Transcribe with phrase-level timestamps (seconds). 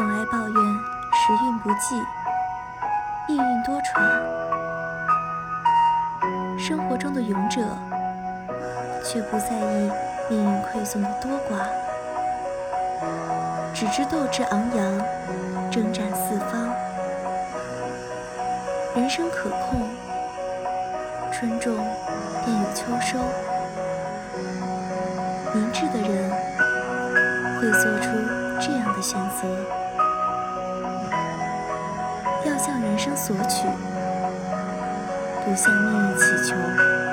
[0.00, 0.54] 总爱抱怨
[1.12, 2.02] 时运不济，
[3.28, 4.00] 命运多舛。
[6.58, 7.60] 生活中的勇者，
[9.04, 9.90] 却不在意
[10.30, 11.66] 命运馈送的多寡，
[13.74, 16.66] 只知斗志昂扬，征战四方。
[18.96, 19.86] 人生可控，
[21.30, 21.76] 春种
[22.46, 23.18] 便有秋收。
[25.52, 26.30] 明智的人
[27.60, 28.08] 会做出
[28.58, 29.46] 这样的选择：
[32.46, 33.66] 要向人生索取，
[35.44, 37.09] 不向命运乞求。